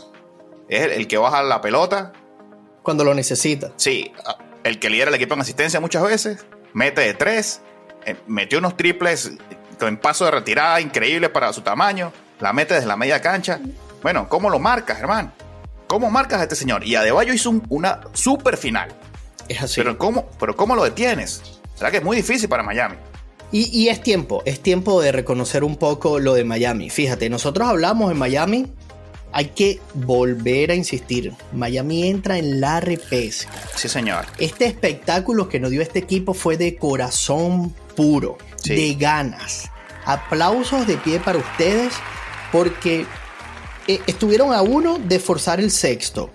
Es 0.69 0.97
el, 0.97 1.06
que 1.06 1.17
baja 1.17 1.43
la 1.43 1.61
pelota. 1.61 2.12
Cuando 2.82 3.05
lo 3.05 3.15
necesita. 3.15 3.73
Sí, 3.76 4.12
el 4.65 4.79
que 4.79 4.91
lidera 4.91 5.08
el 5.11 5.15
equipo 5.15 5.35
en 5.35 5.41
asistencia 5.41 5.81
muchas 5.81 6.03
veces. 6.03 6.44
Mete 6.75 7.03
de 7.03 7.15
tres. 7.15 7.62
Eh, 8.05 8.17
metió 8.26 8.58
unos 8.58 8.76
triples 8.76 9.32
con 9.79 9.97
paso 9.97 10.25
de 10.25 10.32
retirada 10.32 10.81
increíble 10.81 11.29
para 11.29 11.53
su 11.53 11.61
tamaño 11.61 12.12
la 12.43 12.53
mete 12.53 12.75
desde 12.75 12.89
la 12.89 12.97
media 12.97 13.23
cancha. 13.23 13.61
Bueno, 14.03 14.29
¿cómo 14.29 14.50
lo 14.50 14.59
marcas, 14.59 14.99
hermano? 14.99 15.33
¿Cómo 15.87 16.11
marcas 16.11 16.41
a 16.41 16.43
este 16.43 16.56
señor? 16.56 16.85
Y 16.85 16.97
Adebayo 16.97 17.33
hizo 17.33 17.62
una 17.69 18.00
super 18.12 18.56
final. 18.56 18.93
Es 19.49 19.62
así. 19.62 19.81
Pero 19.81 19.97
¿cómo, 19.97 20.29
pero 20.41 20.56
¿cómo 20.56 20.75
lo 20.75 20.83
detienes? 20.83 21.41
¿Será 21.77 21.93
que 21.93 21.99
es 21.99 22.03
muy 22.05 22.17
difícil 22.17 22.49
para 22.49 22.65
Miami? 22.65 22.97
Y, 23.53 23.89
es 23.89 24.03
tiempo, 24.03 24.43
es 24.47 24.61
tiempo 24.61 25.03
de 25.03 25.12
reconocer 25.12 25.62
un 25.62 25.77
poco 25.77 26.19
lo 26.19 26.33
de 26.33 26.43
Miami. 26.43 26.89
Fíjate, 26.89 27.29
nosotros 27.29 27.69
hablamos 27.69 28.11
en 28.11 28.17
Miami, 28.17 28.73
hay 29.31 29.49
que 29.49 29.79
volver 29.93 30.71
a 30.71 30.75
insistir. 30.75 31.35
Miami 31.53 32.09
entra 32.09 32.39
en 32.39 32.62
la 32.62 32.81
repesca. 32.81 33.53
Sí, 33.77 33.91
señor. 33.91 34.25
Este 34.39 34.65
espectáculo 34.65 35.50
que 35.50 35.61
nos 35.61 35.71
dio 35.71 35.83
este 35.83 35.99
equipo 35.99 36.33
fue 36.33 36.56
de 36.56 36.77
corazón 36.77 37.75
puro, 37.94 38.39
de 38.65 38.94
ganas. 38.94 39.71
Aplausos 40.06 40.87
de 40.87 40.97
pie 40.97 41.21
para 41.21 41.39
ustedes 41.39 41.93
porque 42.53 43.07
eh, 43.89 44.01
estuvieron 44.07 44.53
a 44.53 44.63
uno 44.63 44.99
de 44.99 45.19
forzar 45.19 45.59
el 45.59 45.71
sexto. 45.71 46.31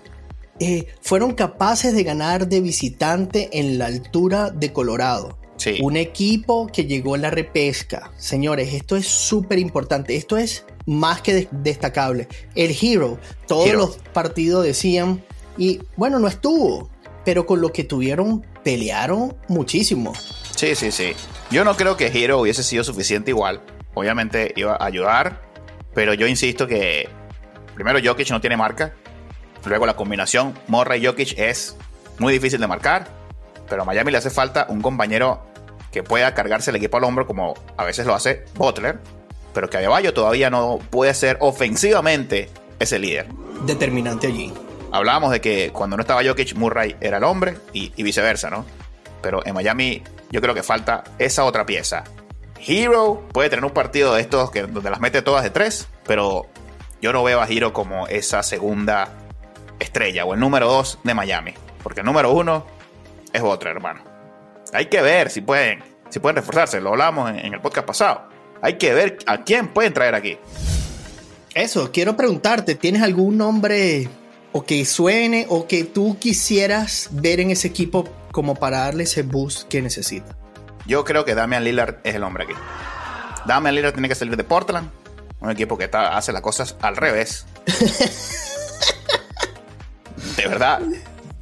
Eh, 0.60 0.88
fueron 1.00 1.34
capaces 1.34 1.94
de 1.94 2.02
ganar 2.02 2.48
de 2.48 2.60
visitante 2.60 3.48
en 3.52 3.78
la 3.78 3.86
altura 3.86 4.50
de 4.50 4.72
Colorado. 4.72 5.38
Un 5.80 5.96
equipo 5.96 6.68
que 6.68 6.84
llegó 6.84 7.16
a 7.16 7.18
la 7.18 7.30
repesca. 7.30 8.12
Señores, 8.16 8.74
esto 8.74 8.96
es 8.96 9.06
súper 9.08 9.58
importante. 9.58 10.14
Esto 10.14 10.36
es 10.36 10.64
más 10.86 11.20
que 11.20 11.48
destacable. 11.50 12.28
El 12.54 12.76
Hero, 12.80 13.18
todos 13.46 13.72
los 13.72 13.96
partidos 14.12 14.64
decían, 14.64 15.22
y 15.56 15.80
bueno, 15.96 16.20
no 16.20 16.28
estuvo, 16.28 16.88
pero 17.24 17.44
con 17.44 17.60
lo 17.60 17.72
que 17.72 17.82
tuvieron, 17.82 18.46
pelearon 18.62 19.36
muchísimo. 19.48 20.12
Sí, 20.54 20.74
sí, 20.76 20.92
sí. 20.92 21.12
Yo 21.50 21.64
no 21.64 21.76
creo 21.76 21.96
que 21.96 22.06
Hero 22.06 22.40
hubiese 22.40 22.62
sido 22.62 22.84
suficiente 22.84 23.32
igual. 23.32 23.60
Obviamente 23.94 24.52
iba 24.56 24.76
a 24.76 24.86
ayudar, 24.86 25.47
pero 25.94 26.14
yo 26.14 26.26
insisto 26.26 26.66
que 26.66 27.08
primero 27.74 27.98
Jokic 28.02 28.30
no 28.30 28.40
tiene 28.40 28.56
marca. 28.56 28.92
Luego 29.64 29.86
la 29.86 29.96
combinación 29.96 30.54
Morra 30.68 30.96
y 30.96 31.04
Jokic 31.04 31.38
es 31.38 31.76
muy 32.18 32.32
difícil 32.32 32.60
de 32.60 32.66
marcar. 32.66 33.08
Pero 33.68 33.82
a 33.82 33.84
Miami 33.84 34.12
le 34.12 34.18
hace 34.18 34.30
falta 34.30 34.66
un 34.68 34.80
compañero 34.80 35.46
que 35.92 36.02
pueda 36.02 36.34
cargarse 36.34 36.70
el 36.70 36.76
equipo 36.76 36.96
al 36.96 37.04
hombro 37.04 37.26
como 37.26 37.54
a 37.76 37.84
veces 37.84 38.06
lo 38.06 38.14
hace 38.14 38.44
Butler. 38.54 38.98
Pero 39.52 39.68
que 39.68 39.76
Adebayo 39.76 40.14
todavía 40.14 40.50
no 40.50 40.78
puede 40.90 41.12
ser 41.14 41.36
ofensivamente 41.40 42.48
ese 42.78 42.98
líder. 42.98 43.26
Determinante 43.64 44.28
allí. 44.28 44.52
Hablábamos 44.92 45.32
de 45.32 45.40
que 45.40 45.70
cuando 45.72 45.96
no 45.96 46.02
estaba 46.02 46.24
Jokic, 46.24 46.54
Murray 46.54 46.96
era 47.00 47.18
el 47.18 47.24
hombre 47.24 47.56
y, 47.72 47.92
y 47.96 48.02
viceversa, 48.02 48.48
¿no? 48.50 48.64
Pero 49.20 49.44
en 49.44 49.54
Miami 49.54 50.02
yo 50.30 50.40
creo 50.40 50.54
que 50.54 50.62
falta 50.62 51.04
esa 51.18 51.44
otra 51.44 51.66
pieza. 51.66 52.04
Hero 52.66 53.26
puede 53.32 53.50
tener 53.50 53.64
un 53.64 53.72
partido 53.72 54.14
de 54.14 54.20
estos 54.20 54.50
que, 54.50 54.62
donde 54.62 54.90
las 54.90 55.00
mete 55.00 55.22
todas 55.22 55.42
de 55.42 55.50
tres, 55.50 55.88
pero 56.06 56.46
yo 57.00 57.12
no 57.12 57.22
veo 57.22 57.40
a 57.40 57.48
Hero 57.48 57.72
como 57.72 58.06
esa 58.08 58.42
segunda 58.42 59.08
estrella 59.78 60.24
o 60.24 60.34
el 60.34 60.40
número 60.40 60.68
dos 60.68 60.98
de 61.04 61.14
Miami. 61.14 61.54
Porque 61.82 62.00
el 62.00 62.06
número 62.06 62.32
uno 62.32 62.66
es 63.32 63.42
otro, 63.42 63.70
hermano. 63.70 64.02
Hay 64.72 64.86
que 64.86 65.00
ver 65.00 65.30
si 65.30 65.40
pueden, 65.40 65.82
si 66.10 66.18
pueden 66.18 66.36
reforzarse. 66.36 66.80
Lo 66.80 66.90
hablamos 66.90 67.30
en, 67.30 67.54
el 67.54 67.60
podcast 67.60 67.86
pasado. 67.86 68.28
Hay 68.60 68.74
que 68.74 68.92
ver 68.92 69.18
a 69.26 69.44
quién 69.44 69.68
pueden 69.68 69.92
traer 69.92 70.14
aquí. 70.14 70.38
Eso, 71.54 71.90
quiero 71.92 72.16
preguntarte, 72.16 72.74
¿tienes 72.74 73.02
algún 73.02 73.38
nombre 73.38 74.08
o 74.52 74.64
que 74.64 74.84
suene 74.84 75.46
o 75.48 75.66
que 75.66 75.84
tú 75.84 76.18
quisieras 76.18 77.08
ver 77.12 77.40
en 77.40 77.50
ese 77.50 77.68
equipo 77.68 78.08
como 78.32 78.54
para 78.54 78.80
darle 78.80 79.04
ese 79.04 79.22
boost 79.22 79.68
que 79.68 79.80
necesita? 79.80 80.36
Yo 80.88 81.04
creo 81.04 81.24
que 81.26 81.34
Damian 81.34 81.64
Lillard 81.64 81.96
es 82.02 82.14
el 82.14 82.24
hombre 82.24 82.44
aquí. 82.44 82.54
Damian 83.44 83.74
Lillard 83.74 83.92
tiene 83.92 84.08
que 84.08 84.14
salir 84.14 84.38
de 84.38 84.42
Portland, 84.42 84.88
un 85.40 85.50
equipo 85.50 85.76
que 85.76 85.90
hace 85.92 86.32
las 86.32 86.40
cosas 86.40 86.76
al 86.80 86.96
revés. 86.96 87.44
de 90.36 90.48
verdad. 90.48 90.80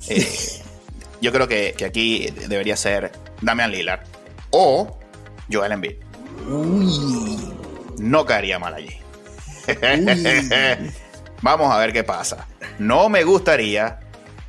Eh, 0.08 0.62
yo 1.20 1.32
creo 1.32 1.46
que, 1.46 1.76
aquí 1.86 2.28
debería 2.48 2.76
ser 2.76 3.12
Damian 3.40 3.70
Lillard 3.70 4.00
o 4.50 4.98
Joel 5.50 5.72
Embiid. 5.72 5.94
No 7.98 8.26
caería 8.26 8.58
mal 8.58 8.74
allí. 8.74 8.98
Vamos 11.42 11.72
a 11.72 11.78
ver 11.78 11.92
qué 11.92 12.02
pasa. 12.02 12.48
No 12.80 13.08
me 13.08 13.22
gustaría 13.22 14.00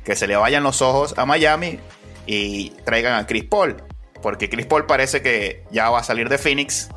que 0.04 0.16
se 0.16 0.26
le 0.26 0.34
vayan 0.34 0.64
los 0.64 0.82
ojos 0.82 1.14
a 1.16 1.24
Miami 1.24 1.78
y 2.26 2.70
traigan 2.84 3.14
a 3.14 3.28
Chris 3.28 3.44
Paul. 3.44 3.87
Porque 4.22 4.50
Chris 4.50 4.66
Paul 4.66 4.86
parece 4.86 5.22
que 5.22 5.64
ya 5.70 5.90
va 5.90 6.00
a 6.00 6.02
salir 6.02 6.28
de 6.28 6.38
Phoenix. 6.38 6.88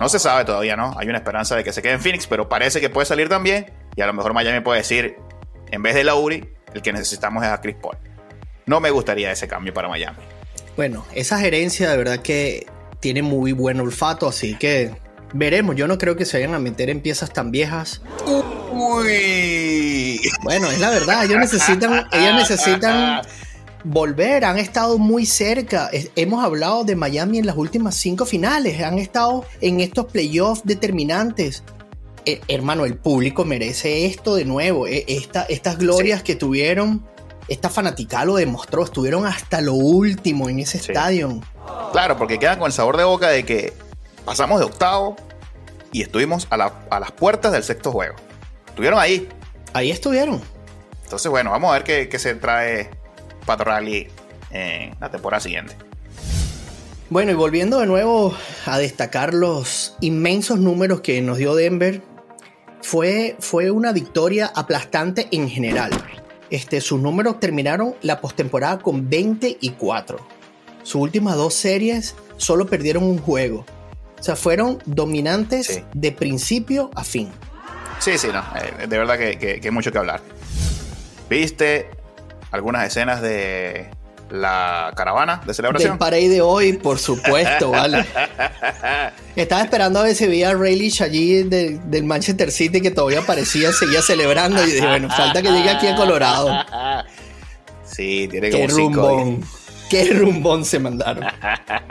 No 0.00 0.08
se 0.08 0.18
sabe 0.18 0.44
todavía, 0.44 0.76
¿no? 0.76 0.94
Hay 0.98 1.08
una 1.08 1.18
esperanza 1.18 1.56
de 1.56 1.64
que 1.64 1.72
se 1.72 1.82
quede 1.82 1.94
en 1.94 2.00
Phoenix, 2.00 2.26
pero 2.26 2.48
parece 2.48 2.80
que 2.80 2.90
puede 2.90 3.06
salir 3.06 3.28
también. 3.28 3.72
Y 3.96 4.02
a 4.02 4.06
lo 4.06 4.12
mejor 4.12 4.32
Miami 4.32 4.60
puede 4.60 4.78
decir, 4.78 5.16
en 5.70 5.82
vez 5.82 5.94
de 5.94 6.04
Lauri, 6.04 6.48
el 6.72 6.82
que 6.82 6.92
necesitamos 6.92 7.42
es 7.42 7.50
a 7.50 7.60
Chris 7.60 7.76
Paul. 7.80 7.96
No 8.66 8.80
me 8.80 8.90
gustaría 8.90 9.32
ese 9.32 9.48
cambio 9.48 9.74
para 9.74 9.88
Miami. 9.88 10.18
Bueno, 10.76 11.04
esa 11.12 11.38
gerencia 11.38 11.90
de 11.90 11.96
verdad 11.96 12.18
que 12.20 12.66
tiene 13.00 13.22
muy 13.22 13.52
buen 13.52 13.80
olfato, 13.80 14.28
así 14.28 14.54
que 14.54 14.94
veremos. 15.32 15.76
Yo 15.76 15.88
no 15.88 15.98
creo 15.98 16.16
que 16.16 16.24
se 16.24 16.38
vayan 16.38 16.54
a 16.54 16.58
meter 16.58 16.90
en 16.90 17.00
piezas 17.00 17.32
tan 17.32 17.50
viejas. 17.50 18.02
Uy. 18.70 20.20
Bueno, 20.42 20.70
es 20.70 20.78
la 20.78 20.90
verdad. 20.90 21.24
Ellos 21.24 21.38
necesitan, 21.38 22.06
ellos 22.12 22.34
necesitan 22.34 23.22
volver. 23.84 24.44
Han 24.44 24.58
estado 24.58 24.98
muy 24.98 25.26
cerca. 25.26 25.90
Hemos 26.16 26.44
hablado 26.44 26.84
de 26.84 26.96
Miami 26.96 27.38
en 27.38 27.46
las 27.46 27.56
últimas 27.56 27.96
cinco 27.96 28.24
finales. 28.26 28.82
Han 28.82 28.98
estado 28.98 29.44
en 29.60 29.80
estos 29.80 30.06
playoffs 30.06 30.62
determinantes. 30.64 31.62
Eh, 32.26 32.40
hermano, 32.48 32.84
el 32.84 32.96
público 32.96 33.44
merece 33.44 34.06
esto 34.06 34.34
de 34.34 34.44
nuevo. 34.44 34.86
Eh, 34.86 35.04
estas 35.06 35.78
glorias 35.78 36.22
que 36.22 36.36
tuvieron 36.36 37.04
esta 37.50 37.68
fanática 37.68 38.24
lo 38.24 38.36
demostró, 38.36 38.84
estuvieron 38.84 39.26
hasta 39.26 39.60
lo 39.60 39.74
último 39.74 40.48
en 40.48 40.60
ese 40.60 40.78
estadio. 40.78 41.40
Claro, 41.90 42.16
porque 42.16 42.38
quedan 42.38 42.60
con 42.60 42.66
el 42.66 42.72
sabor 42.72 42.96
de 42.96 43.02
boca 43.02 43.28
de 43.28 43.44
que 43.44 43.72
pasamos 44.24 44.60
de 44.60 44.66
octavo 44.66 45.16
y 45.90 46.02
estuvimos 46.02 46.46
a, 46.50 46.56
las 46.56 47.10
puertas 47.10 47.50
del 47.50 47.64
sexto 47.64 47.90
juego. 47.90 48.14
Estuvieron 48.68 49.00
ahí. 49.00 49.28
Ahí 49.72 49.90
estuvieron. 49.90 50.40
Entonces, 51.02 51.28
bueno, 51.28 51.50
vamos 51.50 51.70
a 51.70 51.74
ver 51.74 51.82
qué, 51.82 52.08
qué 52.08 52.20
se 52.20 52.36
trae 52.36 52.90
Pato 53.50 53.64
Rally 53.64 54.06
en 54.52 54.94
la 55.00 55.10
temporada 55.10 55.40
siguiente. 55.40 55.74
Bueno, 57.08 57.32
y 57.32 57.34
volviendo 57.34 57.80
de 57.80 57.86
nuevo 57.86 58.32
a 58.64 58.78
destacar 58.78 59.34
los 59.34 59.96
inmensos 60.00 60.60
números 60.60 61.00
que 61.00 61.20
nos 61.20 61.38
dio 61.38 61.56
Denver, 61.56 62.00
fue, 62.80 63.34
fue 63.40 63.72
una 63.72 63.90
victoria 63.90 64.52
aplastante 64.54 65.26
en 65.32 65.50
general. 65.50 65.90
Este, 66.48 66.80
sus 66.80 67.00
números 67.00 67.40
terminaron 67.40 67.96
la 68.02 68.20
postemporada 68.20 68.78
con 68.78 69.10
24. 69.10 70.24
Sus 70.84 71.02
últimas 71.02 71.34
dos 71.34 71.52
series 71.54 72.14
solo 72.36 72.66
perdieron 72.66 73.02
un 73.02 73.18
juego. 73.18 73.66
O 74.16 74.22
sea, 74.22 74.36
fueron 74.36 74.78
dominantes 74.86 75.82
de 75.92 76.12
principio 76.12 76.92
a 76.94 77.02
fin. 77.02 77.30
Sí, 77.98 78.16
sí, 78.16 78.28
no. 78.32 78.44
Eh, 78.56 78.86
de 78.86 78.96
verdad 78.96 79.18
que, 79.18 79.38
que 79.38 79.60
hay 79.60 79.70
mucho 79.72 79.90
que 79.90 79.98
hablar. 79.98 80.20
¿Viste 81.28 81.99
algunas 82.50 82.86
escenas 82.86 83.22
de 83.22 83.90
la 84.30 84.92
caravana 84.96 85.42
de 85.46 85.54
celebración. 85.54 85.92
Del 85.92 85.98
parade 85.98 86.28
de 86.28 86.40
hoy, 86.40 86.74
por 86.74 86.98
supuesto, 86.98 87.70
vale. 87.72 88.04
Estaba 89.36 89.62
esperando 89.62 90.00
a 90.00 90.04
ver 90.04 90.14
si 90.14 90.26
veía 90.26 90.50
a 90.50 90.54
Rayleigh 90.54 91.02
allí 91.02 91.42
del 91.42 92.04
Manchester 92.04 92.50
City 92.50 92.80
que 92.80 92.90
todavía 92.90 93.22
parecía, 93.22 93.72
seguía 93.72 94.02
celebrando. 94.02 94.62
Y 94.62 94.72
dije, 94.72 94.86
bueno, 94.86 95.08
falta 95.10 95.42
que 95.42 95.50
llegue 95.50 95.70
aquí 95.70 95.86
a 95.86 95.96
Colorado. 95.96 96.50
Sí, 97.84 98.28
tiene 98.30 98.50
Qué 98.50 98.66
rumbón. 98.66 99.44
Qué 99.88 100.04
rumbón 100.12 100.64
se 100.64 100.78
mandaron. 100.78 101.24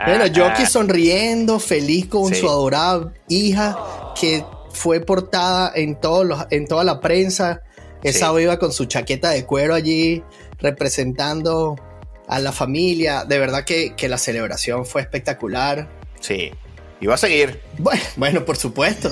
Bueno, 0.06 0.24
Jockey 0.34 0.64
sonriendo, 0.70 1.60
feliz 1.60 2.06
con 2.06 2.34
su 2.34 2.48
adorada 2.48 3.12
hija, 3.28 3.76
que 4.18 4.42
fue 4.72 5.00
portada 5.00 5.72
en, 5.74 6.00
todos 6.00 6.24
los, 6.24 6.46
en 6.50 6.66
toda 6.66 6.82
la 6.84 7.00
prensa. 7.00 7.60
Esa 8.02 8.32
viva 8.32 8.58
con 8.58 8.72
su 8.72 8.86
chaqueta 8.86 9.28
de 9.28 9.44
cuero 9.44 9.74
allí, 9.74 10.24
representando 10.60 11.76
a 12.30 12.38
la 12.38 12.52
familia. 12.52 13.24
De 13.24 13.38
verdad 13.38 13.64
que, 13.64 13.94
la 14.08 14.18
celebración 14.18 14.86
fue 14.86 15.02
espectacular. 15.02 15.88
Sí. 16.20 16.52
Y 17.00 17.06
va 17.06 17.14
a 17.14 17.18
seguir. 17.18 17.60
Bueno, 17.78 18.02
bueno, 18.16 18.44
por 18.44 18.56
supuesto. 18.56 19.10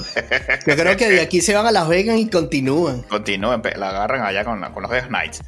Yo 0.67 0.77
creo 0.77 0.97
que 0.97 1.09
de 1.09 1.21
aquí 1.21 1.41
se 1.41 1.55
van 1.55 1.67
a 1.67 1.73
Las 1.73 1.89
Vegas 1.89 2.19
y 2.19 2.29
continúan. 2.29 3.03
Continúan, 3.03 3.63
la 3.77 3.89
agarran 3.89 4.23
allá 4.23 4.45
con, 4.45 4.61
con 4.73 4.83
los 4.83 4.91
Vegas 4.91 5.09
Knights. 5.09 5.43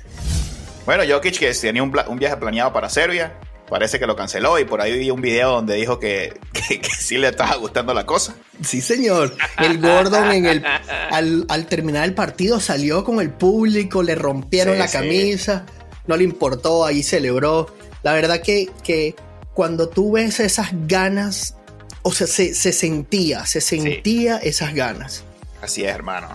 Bueno, 0.85 1.04
Jokic 1.09 1.38
que 1.38 1.52
tenía 1.52 1.83
un, 1.83 1.92
viaje 2.19 2.37
planeado 2.38 2.73
para 2.73 2.88
Serbia, 2.88 3.35
parece 3.69 4.00
que 4.00 4.07
lo 4.07 4.16
canceló 4.16 4.59
y 4.59 4.64
por 4.64 4.80
ahí 4.80 4.99
vi 4.99 5.11
un 5.11 5.21
video 5.21 5.52
donde 5.52 5.75
dijo 5.76 6.00
que, 6.00 6.40
que, 6.52 6.83
sí 6.99 7.19
le 7.19 7.28
estaba 7.28 7.54
gustando 7.57 7.95
la 7.95 8.07
cosa. 8.07 8.35
Sí, 8.62 8.80
señor. 8.80 9.37
El 9.59 9.78
Gordon 9.78 10.33
en 10.33 10.47
el, 10.47 10.64
al, 11.12 11.66
terminar 11.66 12.04
el 12.04 12.14
partido 12.14 12.59
salió 12.59 13.04
con 13.04 13.21
el 13.21 13.30
público, 13.30 14.02
le 14.02 14.14
rompieron 14.14 14.78
la 14.78 14.88
camisa 14.88 15.66
no 16.11 16.17
le 16.17 16.25
importó, 16.25 16.85
ahí 16.85 17.02
celebró. 17.02 17.75
La 18.02 18.12
verdad 18.12 18.43
que, 18.43 18.69
que 18.83 19.14
cuando 19.55 19.88
tú 19.88 20.12
ves 20.12 20.40
esas 20.40 20.71
ganas, 20.88 21.57
o 22.02 22.12
sea, 22.12 22.26
se, 22.26 22.52
sentía, 22.55 23.47
se 23.47 23.61
sentía 23.61 24.38
esas 24.38 24.75
ganas. 24.75 25.25
Así 25.62 25.85
es, 25.85 25.95
hermano. 25.95 26.29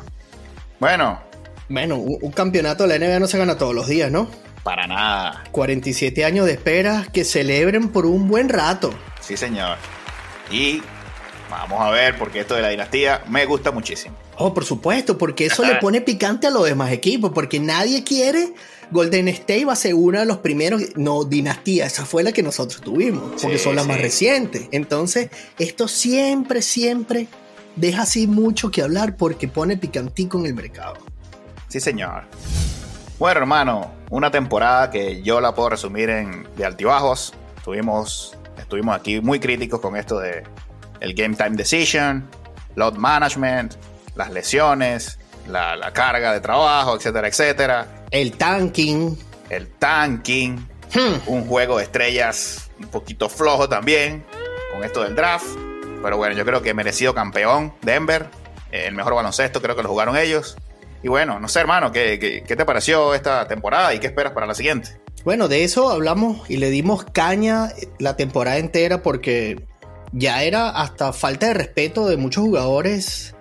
Bueno. 0.80 1.20
Bueno, 1.68 1.98
un, 1.98 2.32
campeonato 2.32 2.88
de 2.88 2.98
la 2.98 3.06
NBA 3.06 3.20
no 3.20 3.28
se 3.28 3.38
gana 3.38 3.58
todos 3.58 3.76
los 3.76 3.88
días, 3.88 4.12
¿no? 4.12 4.30
Para 4.64 4.88
nada. 4.88 5.44
47 5.52 6.24
años 6.24 6.46
de 6.46 6.54
espera 6.54 7.08
que 7.12 7.26
celebren 7.26 7.90
por 7.90 8.06
un 8.06 8.28
buen 8.28 8.50
rato. 8.50 8.94
Sí, 9.20 9.36
señor. 9.36 9.78
Y 10.52 10.82
vamos 11.50 11.82
a 11.82 11.90
ver, 11.90 12.18
porque 12.18 12.40
esto 12.42 12.56
de 12.56 12.62
la 12.62 12.70
dinastía 12.70 13.24
me 13.28 13.46
gusta 13.46 13.72
muchísimo. 13.72 14.16
Oh, 14.38 14.54
por 14.54 14.64
supuesto, 14.64 15.18
porque 15.18 15.48
eso 15.48 15.66
le 15.66 15.76
pone 15.82 16.02
picante 16.02 16.48
a 16.48 16.52
los 16.52 16.66
demás 16.66 16.92
equipos, 16.92 17.32
porque 17.34 17.60
nadie 17.60 18.04
quiere 18.04 18.54
Golden 18.92 19.28
State 19.30 19.66
va 19.66 19.74
a 19.74 19.76
ser 19.76 19.94
uno 19.94 20.20
de 20.20 20.26
los 20.26 20.38
primeros, 20.38 20.82
no, 20.96 21.24
dinastía, 21.24 21.86
esa 21.86 22.06
fue 22.06 22.24
la 22.24 22.32
que 22.32 22.44
nosotros 22.44 22.82
tuvimos, 22.82 23.42
porque 23.42 23.58
son 23.58 23.76
las 23.76 23.88
más 23.88 24.02
recientes. 24.02 24.68
Entonces, 24.72 25.30
esto 25.60 25.88
siempre, 25.88 26.62
siempre 26.62 27.28
deja 27.76 28.04
así 28.04 28.28
mucho 28.28 28.72
que 28.72 28.82
hablar 28.82 29.18
porque 29.18 29.48
pone 29.48 29.78
picantico 29.78 30.40
en 30.40 30.48
el 30.48 30.54
mercado. 30.54 30.96
Sí, 31.68 31.80
señor. 31.80 32.24
Bueno, 33.18 33.40
hermano, 33.40 33.92
una 34.10 34.30
temporada 34.30 34.92
que 34.92 35.22
yo 35.22 35.40
la 35.40 35.56
puedo 35.56 35.70
resumir 35.70 36.10
en 36.10 36.48
de 36.56 36.66
altibajos. 36.66 37.34
Estuvimos, 37.58 38.38
estuvimos 38.58 38.96
aquí 38.96 39.22
muy 39.22 39.40
críticos 39.40 39.80
con 39.80 39.96
esto 39.96 40.20
de 40.20 40.44
el 41.00 41.14
game 41.14 41.36
time 41.36 41.52
decision, 41.52 42.28
load 42.76 42.96
management, 42.96 43.76
las 44.16 44.32
lesiones, 44.32 45.18
la, 45.48 45.92
carga 45.94 46.34
de 46.34 46.42
trabajo, 46.42 46.96
etcétera, 46.96 47.28
etcétera. 47.28 48.05
El 48.16 48.32
tanking. 48.32 49.18
El 49.50 49.68
tanking. 49.68 50.56
Hmm. 50.94 51.16
Un 51.28 51.46
juego 51.48 51.80
de 51.80 51.84
estrellas 51.84 52.70
un 52.80 52.88
poquito 52.88 53.28
flojo 53.28 53.68
también 53.68 54.24
con 54.72 54.86
esto 54.86 55.04
del 55.04 55.16
draft. 55.16 55.46
Pero 56.02 56.16
bueno, 56.16 56.34
yo 56.34 56.46
creo 56.46 56.62
que 56.62 56.74
merecido 56.74 57.14
campeón 57.14 57.74
Denver. 57.82 58.28
El 58.72 58.96
mejor 58.96 59.16
baloncesto 59.16 59.62
creo 59.62 59.76
que 59.76 59.84
lo 59.84 59.90
jugaron 59.90 60.16
ellos. 60.16 60.56
Y 61.04 61.10
bueno, 61.10 61.42
no 61.42 61.50
sé 61.50 61.60
hermano, 61.60 61.92
¿qué, 61.92 62.18
qué, 62.48 62.56
te 62.56 62.64
pareció 62.64 63.14
esta 63.14 63.50
temporada 63.50 63.94
y 63.94 64.00
qué 64.00 64.08
esperas 64.08 64.32
para 64.32 64.46
la 64.46 64.56
siguiente? 64.56 64.98
Bueno, 65.26 65.50
de 65.50 65.66
eso 65.66 65.90
hablamos 65.90 66.50
y 66.50 66.56
le 66.56 66.70
dimos 66.70 67.04
caña 67.04 67.74
la 68.00 68.16
temporada 68.16 68.60
entera 68.60 69.04
porque 69.04 69.62
ya 70.14 70.42
era 70.44 70.70
hasta 70.70 71.12
falta 71.12 71.48
de 71.48 71.54
respeto 71.54 72.08
de 72.08 72.16
muchos 72.16 72.46
jugadores 72.46 73.36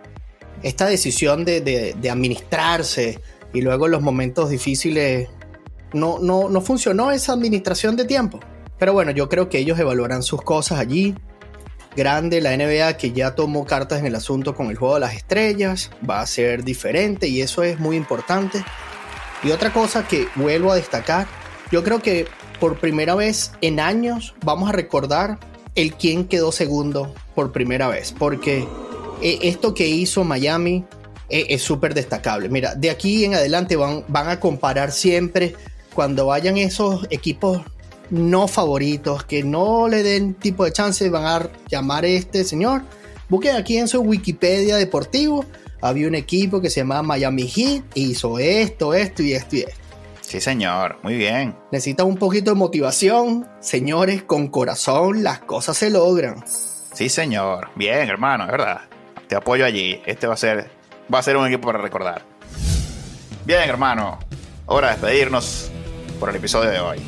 esta 0.64 0.86
decisión 0.86 1.44
de, 1.44 1.94
administrarse 2.10 3.20
y 3.54 3.62
luego 3.62 3.88
los 3.88 4.02
momentos 4.02 4.50
difíciles 4.50 5.30
no, 5.94 6.18
no, 6.18 6.50
no 6.50 6.60
funcionó 6.60 7.12
esa 7.12 7.32
administración 7.32 7.96
de 7.96 8.04
tiempo. 8.04 8.40
Pero 8.78 8.92
bueno, 8.92 9.12
yo 9.12 9.28
creo 9.28 9.48
que 9.48 9.58
ellos 9.58 9.78
evaluarán 9.78 10.22
sus 10.22 10.42
cosas 10.42 10.80
allí. 10.80 11.14
Grande 11.96 12.40
la 12.40 12.56
NBA 12.56 12.96
que 12.96 13.12
ya 13.12 13.36
tomó 13.36 13.64
cartas 13.64 14.00
en 14.00 14.06
el 14.06 14.16
asunto 14.16 14.56
con 14.56 14.66
el 14.70 14.76
juego 14.76 14.94
de 14.94 15.00
las 15.00 15.14
estrellas. 15.14 15.92
Va 16.08 16.20
a 16.20 16.26
ser 16.26 16.64
diferente 16.64 17.28
y 17.28 17.40
eso 17.40 17.62
es 17.62 17.78
muy 17.78 17.96
importante. 17.96 18.64
Y 19.44 19.52
otra 19.52 19.72
cosa 19.72 20.06
que 20.08 20.26
vuelvo 20.34 20.72
a 20.72 20.76
destacar, 20.76 21.28
yo 21.70 21.84
creo 21.84 22.02
que 22.02 22.26
por 22.58 22.78
primera 22.78 23.14
vez 23.14 23.52
en 23.60 23.78
años 23.78 24.34
vamos 24.44 24.68
a 24.68 24.72
recordar 24.72 25.38
el 25.76 25.94
quién 25.94 26.26
quedó 26.26 26.50
segundo 26.50 27.14
por 27.36 27.52
primera 27.52 27.86
vez. 27.86 28.12
Porque 28.12 28.66
e, 29.22 29.38
esto 29.42 29.74
que 29.74 29.86
hizo 29.86 30.24
Miami 30.24 30.84
e, 31.28 31.46
es 31.50 31.62
súper 31.62 31.94
destacable. 31.94 32.48
Mira, 32.48 32.74
de 32.74 32.90
aquí 32.90 33.24
en 33.24 33.34
adelante 33.34 33.76
van, 33.76 34.04
van 34.08 34.28
a 34.28 34.40
comparar 34.40 34.92
siempre 34.92 35.54
cuando 35.94 36.26
vayan 36.26 36.56
esos 36.56 37.06
equipos 37.10 37.62
no 38.10 38.48
favoritos, 38.48 39.24
que 39.24 39.42
no 39.42 39.88
le 39.88 40.02
den 40.02 40.34
tipo 40.34 40.64
de 40.64 40.72
chance, 40.72 41.08
van 41.08 41.24
a 41.24 41.50
llamar 41.68 42.04
a 42.04 42.08
este 42.08 42.44
señor. 42.44 42.82
Busquen 43.28 43.56
aquí 43.56 43.78
en 43.78 43.88
su 43.88 44.00
Wikipedia 44.00 44.76
deportivo. 44.76 45.44
Había 45.80 46.08
un 46.08 46.14
equipo 46.14 46.60
que 46.60 46.70
se 46.70 46.80
llamaba 46.80 47.02
Miami 47.02 47.46
Heat 47.46 47.84
y 47.94 48.10
hizo 48.10 48.38
esto, 48.38 48.94
esto 48.94 49.22
y 49.22 49.32
esto 49.32 49.56
y 49.56 49.60
esto. 49.60 49.84
Sí, 50.20 50.40
señor, 50.40 50.98
muy 51.02 51.16
bien. 51.16 51.54
Necesitan 51.70 52.06
un 52.06 52.16
poquito 52.16 52.50
de 52.52 52.56
motivación. 52.56 53.46
Señores, 53.60 54.22
con 54.22 54.48
corazón 54.48 55.22
las 55.22 55.40
cosas 55.40 55.76
se 55.76 55.90
logran. 55.90 56.42
Sí, 56.92 57.08
señor. 57.08 57.68
Bien, 57.76 58.08
hermano, 58.08 58.44
es 58.44 58.50
verdad. 58.50 58.80
Te 59.28 59.36
apoyo 59.36 59.64
allí. 59.64 60.00
Este 60.06 60.26
va 60.26 60.34
a 60.34 60.38
ser 60.38 60.70
va 61.12 61.18
a 61.18 61.22
ser 61.22 61.36
un 61.36 61.46
equipo 61.46 61.66
para 61.66 61.78
recordar. 61.78 62.22
Bien, 63.44 63.68
hermano. 63.68 64.18
Hora 64.66 64.88
de 64.88 64.94
despedirnos 64.94 65.70
por 66.18 66.30
el 66.30 66.36
episodio 66.36 66.70
de 66.70 66.80
hoy. 66.80 66.98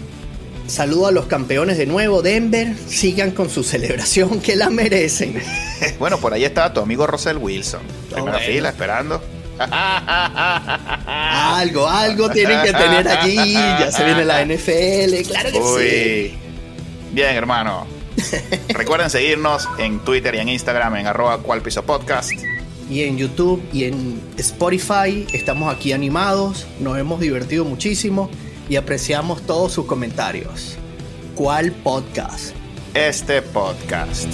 Saludo 0.67 1.07
a 1.07 1.13
los 1.13 1.27
campeones 1.27 1.79
de 1.79 1.87
nuevo, 1.87 2.23
Denver. 2.23 2.75
Sigan 2.89 3.31
con 3.31 3.49
su 3.49 3.63
celebración 3.63 4.41
que 4.41 4.57
la 4.57 4.69
merecen. 4.69 5.41
bueno, 5.99 6.19
por 6.19 6.35
ahí 6.35 6.45
está 6.45 6.73
tu 6.73 6.81
amigo 6.81 7.07
Russell 7.07 7.37
Wilson. 7.37 7.81
Primera 8.11 8.39
fila, 8.39 8.71
esperando. 8.71 9.23
algo, 9.59 11.89
algo 11.89 12.29
tienen 12.31 12.63
que 12.63 12.73
tener 12.73 13.09
allí. 13.09 13.55
Ya 13.55 13.91
se 13.91 14.05
viene 14.05 14.25
la 14.25 14.45
NFL, 14.45 15.29
claro 15.29 15.53
que 15.53 15.63
sí. 15.79 16.39
Bien, 17.13 17.35
hermano. 17.35 17.87
Recuerden 18.69 19.09
seguirnos 19.09 19.69
en 19.79 20.01
Twitter 20.01 20.35
y 20.35 20.39
en 20.39 20.49
Instagram 20.49 20.97
en 20.97 21.07
arroba 21.07 21.39
podcast 21.39 22.33
y 22.91 23.03
en 23.03 23.19
YouTube 23.19 23.63
y 23.73 23.85
en 23.85 24.21
Spotify. 24.37 25.27
Estamos 25.33 25.75
aquí 25.75 25.93
animados, 25.93 26.67
nos 26.81 26.99
hemos 26.99 27.21
divertido 27.21 27.65
muchísimo 27.65 28.31
y 28.69 28.77
apreciamos 28.77 29.43
todos 29.43 29.73
sus 29.73 29.87
comentarios. 29.87 30.77
¿Cuál 31.35 31.73
podcast? 31.73 32.55
Este 32.95 33.43
podcast. 33.43 34.29